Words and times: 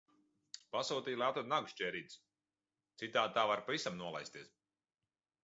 Pasūtīju 0.75 1.19
lai 1.21 1.27
atved 1.33 1.51
nagu 1.51 1.69
šķērītes, 1.73 2.15
citādi 3.03 3.37
tā 3.37 3.45
var 3.53 3.63
pavisam 3.69 4.01
nolaisties. 4.03 4.53